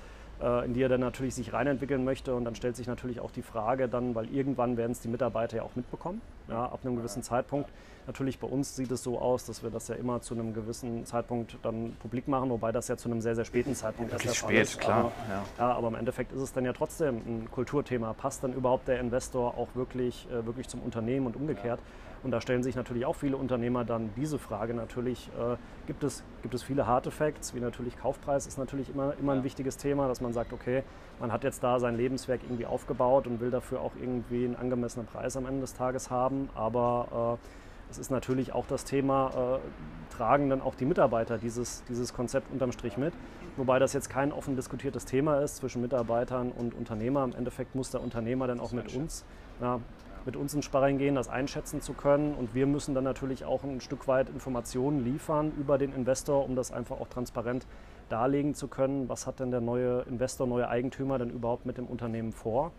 in 0.64 0.74
die 0.74 0.82
er 0.82 0.88
dann 0.88 1.00
natürlich 1.00 1.34
sich 1.34 1.52
reinentwickeln 1.52 2.04
möchte. 2.04 2.34
Und 2.34 2.44
dann 2.44 2.54
stellt 2.54 2.76
sich 2.76 2.86
natürlich 2.86 3.20
auch 3.20 3.30
die 3.30 3.42
Frage 3.42 3.88
dann, 3.88 4.14
weil 4.14 4.32
irgendwann 4.34 4.76
werden 4.76 4.92
es 4.92 5.00
die 5.00 5.08
Mitarbeiter 5.08 5.58
ja 5.58 5.62
auch 5.62 5.74
mitbekommen, 5.74 6.20
ja, 6.48 6.64
ab 6.64 6.80
einem 6.84 6.96
gewissen 6.96 7.22
Zeitpunkt. 7.22 7.70
Natürlich 8.06 8.38
bei 8.38 8.46
uns 8.46 8.74
sieht 8.74 8.90
es 8.90 9.02
so 9.02 9.18
aus, 9.18 9.44
dass 9.44 9.62
wir 9.62 9.68
das 9.68 9.88
ja 9.88 9.94
immer 9.94 10.22
zu 10.22 10.32
einem 10.32 10.54
gewissen 10.54 11.04
Zeitpunkt 11.04 11.58
dann 11.62 11.94
publik 12.00 12.26
machen, 12.26 12.48
wobei 12.48 12.72
das 12.72 12.88
ja 12.88 12.96
zu 12.96 13.10
einem 13.10 13.20
sehr, 13.20 13.34
sehr 13.34 13.44
späten 13.44 13.74
Zeitpunkt 13.74 14.12
erst 14.12 14.34
spät, 14.34 14.62
ist. 14.62 14.80
klar. 14.80 14.98
Aber, 14.98 15.12
ja. 15.28 15.44
ja. 15.58 15.72
aber 15.76 15.88
im 15.88 15.94
Endeffekt 15.94 16.32
ist 16.32 16.40
es 16.40 16.52
dann 16.52 16.64
ja 16.64 16.72
trotzdem 16.72 17.16
ein 17.16 17.48
Kulturthema. 17.50 18.14
Passt 18.14 18.42
dann 18.42 18.54
überhaupt 18.54 18.88
der 18.88 18.98
Investor 19.00 19.58
auch 19.58 19.68
wirklich, 19.74 20.26
äh, 20.30 20.46
wirklich 20.46 20.68
zum 20.68 20.80
Unternehmen 20.80 21.26
und 21.26 21.36
umgekehrt? 21.36 21.80
Und 22.22 22.30
da 22.30 22.40
stellen 22.40 22.62
sich 22.62 22.74
natürlich 22.74 23.06
auch 23.06 23.16
viele 23.16 23.36
Unternehmer 23.36 23.84
dann 23.84 24.10
diese 24.16 24.38
Frage 24.38 24.74
natürlich, 24.74 25.28
äh, 25.38 25.56
gibt, 25.86 26.02
es, 26.04 26.24
gibt 26.42 26.54
es 26.54 26.62
viele 26.62 26.86
harte 26.86 27.10
Facts, 27.10 27.54
wie 27.54 27.60
natürlich 27.60 27.96
Kaufpreis 27.98 28.46
ist 28.46 28.58
natürlich 28.58 28.90
immer, 28.90 29.14
immer 29.20 29.32
ein 29.32 29.44
wichtiges 29.44 29.76
Thema, 29.76 30.08
dass 30.08 30.20
man 30.20 30.32
sagt, 30.32 30.52
okay, 30.52 30.82
man 31.20 31.32
hat 31.32 31.44
jetzt 31.44 31.62
da 31.62 31.78
sein 31.78 31.96
Lebenswerk 31.96 32.40
irgendwie 32.42 32.66
aufgebaut 32.66 33.26
und 33.26 33.40
will 33.40 33.50
dafür 33.50 33.80
auch 33.80 33.92
irgendwie 34.00 34.44
einen 34.44 34.56
angemessenen 34.56 35.06
Preis 35.06 35.36
am 35.36 35.46
Ende 35.46 35.60
des 35.60 35.74
Tages 35.74 36.10
haben, 36.10 36.48
aber 36.54 37.38
äh, 37.40 37.46
es 37.90 37.98
ist 37.98 38.10
natürlich 38.10 38.52
auch 38.52 38.66
das 38.66 38.84
Thema, 38.84 39.60
äh, 39.60 40.14
tragen 40.14 40.50
dann 40.50 40.60
auch 40.60 40.74
die 40.74 40.84
Mitarbeiter 40.84 41.38
dieses, 41.38 41.84
dieses 41.88 42.12
Konzept 42.12 42.52
unterm 42.52 42.72
Strich 42.72 42.96
mit. 42.98 43.14
Wobei 43.56 43.78
das 43.78 43.92
jetzt 43.92 44.10
kein 44.10 44.32
offen 44.32 44.56
diskutiertes 44.56 45.04
Thema 45.04 45.40
ist 45.40 45.56
zwischen 45.56 45.80
Mitarbeitern 45.80 46.52
und 46.52 46.74
Unternehmer. 46.74 47.24
Im 47.24 47.34
Endeffekt 47.34 47.74
muss 47.74 47.90
der 47.90 48.02
Unternehmer 48.02 48.46
dann 48.46 48.60
auch 48.60 48.72
mit 48.72 48.94
uns 48.94 49.24
na, 49.60 49.80
mit 50.28 50.36
uns 50.36 50.52
ins 50.52 50.66
Sparring 50.66 50.98
gehen, 50.98 51.14
das 51.14 51.30
einschätzen 51.30 51.80
zu 51.80 51.94
können. 51.94 52.34
Und 52.34 52.54
wir 52.54 52.66
müssen 52.66 52.94
dann 52.94 53.04
natürlich 53.04 53.46
auch 53.46 53.64
ein 53.64 53.80
Stück 53.80 54.06
weit 54.08 54.28
Informationen 54.28 55.02
liefern 55.02 55.52
über 55.58 55.78
den 55.78 55.94
Investor, 55.94 56.44
um 56.44 56.54
das 56.54 56.70
einfach 56.70 57.00
auch 57.00 57.08
transparent 57.08 57.66
darlegen 58.10 58.54
zu 58.54 58.68
können. 58.68 59.08
Was 59.08 59.26
hat 59.26 59.40
denn 59.40 59.50
der 59.50 59.62
neue 59.62 60.02
Investor, 60.02 60.46
neue 60.46 60.68
Eigentümer 60.68 61.16
denn 61.18 61.30
überhaupt 61.30 61.64
mit 61.64 61.78
dem 61.78 61.86
Unternehmen 61.86 62.32
vor? 62.32 62.72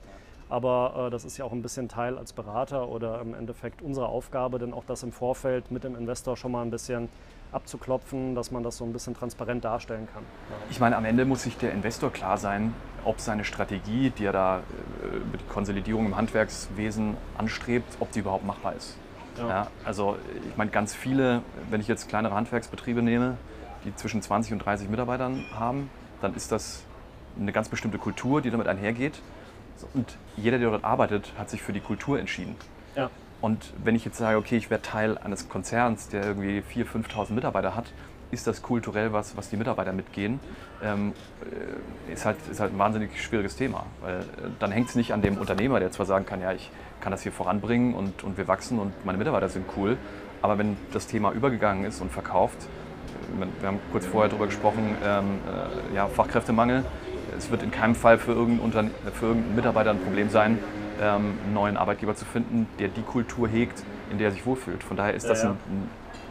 Aber 0.48 1.08
äh, 1.08 1.10
das 1.10 1.26
ist 1.26 1.38
ja 1.38 1.46
auch 1.46 1.52
ein 1.52 1.64
bisschen 1.64 1.90
Teil 1.90 2.20
als 2.20 2.34
Berater 2.34 2.88
oder 2.88 3.20
im 3.20 3.34
Endeffekt 3.34 3.82
unsere 3.82 4.10
Aufgabe, 4.10 4.60
denn 4.60 4.72
auch 4.72 4.86
das 4.86 5.02
im 5.02 5.12
Vorfeld 5.12 5.72
mit 5.72 5.84
dem 5.84 5.96
Investor 5.96 6.38
schon 6.38 6.52
mal 6.52 6.62
ein 6.62 6.70
bisschen 6.70 7.10
abzuklopfen, 7.52 8.36
dass 8.36 8.52
man 8.52 8.62
das 8.62 8.78
so 8.78 8.86
ein 8.86 8.94
bisschen 8.94 9.16
transparent 9.16 9.66
darstellen 9.66 10.08
kann. 10.14 10.24
Ich 10.70 10.80
meine, 10.80 10.96
am 10.96 11.06
Ende 11.06 11.26
muss 11.26 11.42
sich 11.42 11.58
der 11.58 11.72
Investor 11.72 12.12
klar 12.12 12.38
sein, 12.38 12.76
ob 13.06 13.20
seine 13.20 13.44
Strategie, 13.46 14.12
die 14.12 14.26
er 14.26 14.34
da 14.34 14.58
äh, 14.58 15.18
über 15.18 15.38
die 15.38 15.46
Konsolidierung 15.46 16.06
im 16.06 16.18
Handwerkswesen 16.18 17.18
anstrebt, 17.38 17.98
ob 18.00 18.12
die 18.12 18.20
überhaupt 18.20 18.46
machbar 18.46 18.74
ist. 18.76 18.98
Ja. 19.38 19.48
Ja, 19.48 19.68
also 19.86 20.18
ich 20.50 20.58
meine, 20.58 20.72
ganz 20.72 20.94
viele, 20.94 21.42
wenn 21.70 21.82
ich 21.82 21.88
jetzt 21.88 22.10
kleinere 22.10 22.36
Handwerksbetriebe 22.36 23.02
nehme, 23.02 23.38
die 23.86 23.96
zwischen 23.96 24.22
20 24.22 24.54
und 24.54 24.60
30 24.60 24.90
Mitarbeitern 24.90 25.46
haben, 25.54 25.90
dann 26.22 26.36
ist 26.36 26.52
das 26.52 26.84
eine 27.40 27.52
ganz 27.52 27.70
bestimmte 27.70 27.98
Kultur, 27.98 28.42
die 28.42 28.52
damit 28.52 28.68
einhergeht. 28.68 29.22
Und 29.94 30.18
jeder, 30.36 30.60
der 30.60 30.72
dort 30.72 30.84
arbeitet, 30.84 31.32
hat 31.38 31.50
sich 31.50 31.62
für 31.62 31.72
die 31.72 31.80
Kultur 31.80 32.20
entschieden. 32.20 32.56
Ja. 32.96 33.10
Und 33.42 33.74
wenn 33.84 33.96
ich 33.96 34.04
jetzt 34.04 34.18
sage, 34.18 34.38
okay, 34.38 34.58
ich 34.58 34.70
werde 34.70 34.84
Teil 34.84 35.18
eines 35.18 35.48
Konzerns, 35.48 36.10
der 36.10 36.26
irgendwie 36.26 36.62
4.000, 36.62 37.06
5.000 37.08 37.34
Mitarbeiter 37.34 37.76
hat, 37.76 37.86
ist 38.32 38.48
das 38.48 38.62
kulturell 38.62 39.14
was, 39.14 39.36
was 39.36 39.50
die 39.50 39.58
Mitarbeiter 39.58 39.94
mitgehen, 39.94 40.40
ähm, 40.84 41.14
äh, 42.08 42.14
ist, 42.14 42.26
halt, 42.26 42.38
ist 42.50 42.60
halt 42.60 42.74
ein 42.74 42.80
wahnsinnig 42.80 43.22
schwieriges 43.22 43.56
Thema. 43.56 43.86
Weil 44.02 44.20
äh, 44.20 44.24
dann 44.60 44.72
hängt 44.72 44.90
es 44.90 44.96
nicht 44.96 45.14
an 45.14 45.22
dem 45.22 45.38
Unternehmer, 45.38 45.80
der 45.80 45.92
zwar 45.92 46.06
sagen 46.06 46.26
kann, 46.26 46.42
ja, 46.42 46.54
ich 46.54 46.70
kann 47.02 47.12
das 47.12 47.24
hier 47.24 47.32
voranbringen 47.32 47.94
und, 47.94 48.24
und 48.24 48.38
wir 48.38 48.48
wachsen 48.48 48.80
und 48.80 48.94
meine 49.06 49.18
Mitarbeiter 49.18 49.50
sind 49.50 49.66
cool, 49.78 49.98
aber 50.42 50.58
wenn 50.58 50.78
das 50.94 51.08
Thema 51.08 51.32
übergegangen 51.32 51.86
ist 51.86 52.02
und 52.02 52.12
verkauft, 52.12 52.58
äh, 53.38 53.46
wir 53.62 53.68
haben 53.68 53.80
kurz 53.92 54.06
vorher 54.06 54.30
darüber 54.30 54.48
gesprochen, 54.48 54.96
ähm, 55.04 55.40
äh, 55.92 55.96
ja, 55.96 56.08
Fachkräftemangel, 56.08 56.86
es 57.38 57.50
wird 57.52 57.64
in 57.64 57.72
keinem 57.72 57.96
Fall 57.96 58.18
für 58.18 58.34
irgendeinen, 58.34 58.92
für 59.14 59.28
irgendeinen 59.28 59.56
Mitarbeiter 59.56 59.92
ein 59.92 60.00
Problem 60.00 60.30
sein, 60.30 60.60
ähm, 61.02 61.38
einen 61.44 61.54
neuen 61.54 61.78
Arbeitgeber 61.78 62.16
zu 62.16 62.26
finden, 62.26 62.68
der 62.80 62.90
die 62.90 63.02
Kultur 63.02 63.48
hegt, 63.48 63.84
in 64.12 64.18
der 64.18 64.28
er 64.28 64.32
sich 64.32 64.46
wohlfühlt. 64.46 64.84
Von 64.84 64.98
daher 64.98 65.14
ist 65.14 65.30
das 65.30 65.44
ja, 65.44 65.50
ja. 65.50 65.56
Ein, 65.70 65.90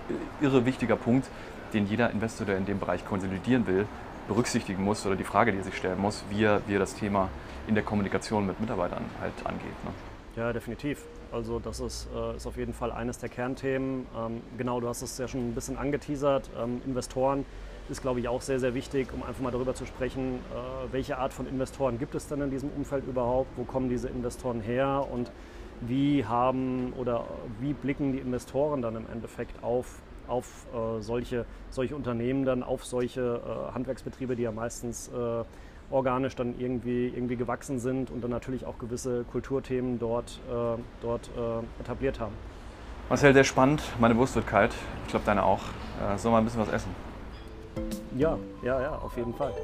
ein 0.09 0.45
irre 0.45 0.65
wichtiger 0.67 0.97
Punkt, 0.97 1.29
den 1.73 1.87
jeder 1.87 2.11
Investor, 2.11 2.47
der 2.47 2.57
in 2.57 2.67
dem 2.67 2.79
Bereich 2.79 3.05
konsolidieren 3.05 3.67
will, 3.67 3.87
berücksichtigen 4.29 4.85
muss 4.85 5.05
oder 5.07 5.17
die 5.17 5.25
Frage, 5.25 5.53
die 5.53 5.59
er 5.59 5.65
sich 5.65 5.77
stellen 5.77 6.01
muss, 6.01 6.25
wie 6.31 6.45
er, 6.45 6.61
wie 6.67 6.75
er 6.75 6.79
das 6.79 6.95
Thema 6.95 7.29
in 7.67 7.75
der 7.75 7.85
Kommunikation 7.85 8.47
mit 8.47 8.61
Mitarbeitern 8.61 9.05
halt 9.21 9.33
angeht. 9.45 9.85
Ne? 9.85 9.91
Ja, 10.37 10.53
definitiv. 10.53 11.05
Also 11.33 11.59
das 11.59 11.81
ist, 11.81 12.09
äh, 12.15 12.37
ist 12.37 12.47
auf 12.47 12.57
jeden 12.57 12.73
Fall 12.73 12.93
eines 12.93 13.19
der 13.19 13.29
Kernthemen. 13.29 14.07
Ähm, 14.17 14.41
genau, 14.57 14.81
du 14.81 14.89
hast 14.89 15.03
es 15.03 15.19
ja 15.19 15.29
schon 15.29 15.51
ein 15.51 15.55
bisschen 15.55 15.77
angeteasert. 15.77 16.49
Ähm, 16.59 16.81
Investoren 16.87 17.45
ist, 17.89 18.03
glaube 18.03 18.21
ich, 18.21 18.29
auch 18.29 18.41
sehr, 18.41 18.61
sehr 18.61 18.75
wichtig, 18.75 19.09
um 19.13 19.23
einfach 19.23 19.43
mal 19.43 19.51
darüber 19.51 19.75
zu 19.75 19.87
sprechen, 19.87 20.35
äh, 20.37 20.93
welche 20.93 21.19
Art 21.19 21.33
von 21.33 21.47
Investoren 21.47 21.99
gibt 21.99 22.15
es 22.15 22.29
denn 22.29 22.41
in 22.41 22.51
diesem 22.51 22.71
Umfeld 22.71 23.07
überhaupt, 23.07 23.51
wo 23.57 23.65
kommen 23.65 23.89
diese 23.89 24.09
Investoren 24.09 24.61
her 24.61 25.07
und 25.11 25.31
wie 25.81 26.25
haben 26.25 26.93
oder 26.95 27.25
wie 27.61 27.73
blicken 27.73 28.13
die 28.13 28.19
Investoren 28.19 28.83
dann 28.83 28.97
im 28.97 29.07
Endeffekt 29.13 29.63
auf, 29.63 30.01
auf 30.29 30.67
äh, 30.73 31.01
solche, 31.01 31.45
solche 31.71 31.97
Unternehmen, 31.97 32.45
dann 32.45 32.63
auf 32.63 32.85
solche 32.85 33.41
äh, 33.45 33.75
Handwerksbetriebe, 33.75 34.37
die 34.37 34.43
ja 34.43 34.53
meistens 34.53 35.09
äh, 35.09 35.45
organisch 35.91 36.37
dann 36.37 36.55
irgendwie, 36.59 37.09
irgendwie 37.09 37.37
gewachsen 37.37 37.79
sind 37.79 38.11
und 38.11 38.23
dann 38.23 38.31
natürlich 38.31 38.67
auch 38.67 38.79
gewisse 38.79 39.25
Kulturthemen 39.25 39.99
dort, 39.99 40.41
äh, 40.49 40.81
dort 41.01 41.31
äh, 41.37 41.83
etabliert 41.83 42.21
haben. 42.21 42.35
Marcel, 43.09 43.33
sehr 43.33 43.45
spannend. 43.45 43.83
Meine 43.99 44.17
Wurst 44.17 44.35
wird 44.35 44.47
kalt. 44.47 44.75
Ich 45.05 45.11
glaube, 45.11 45.25
deine 45.25 45.43
auch. 45.43 45.63
sollen 46.17 46.35
wir 46.35 46.39
ein 46.39 46.45
bisschen 46.45 46.61
was 46.61 46.69
essen? 46.69 46.91
Ja, 48.19 48.39
ja, 48.63 48.83
ja, 48.83 48.99
auf 48.99 49.17
jeden 49.17 49.33
Fall. 49.33 49.55